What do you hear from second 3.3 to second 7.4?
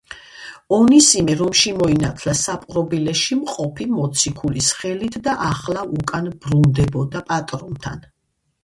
მყოფი მოციქულის ხელით და ახლა უკან ბრუნდებოდა